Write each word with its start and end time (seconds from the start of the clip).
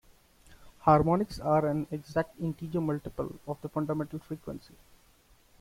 Harmonics 0.79 1.39
are 1.39 1.67
an 1.67 1.85
exact 1.91 2.39
integer 2.39 2.81
multiple 2.81 3.35
of 3.47 3.61
the 3.61 3.69
fundamental 3.69 4.17
frequency. 4.17 4.73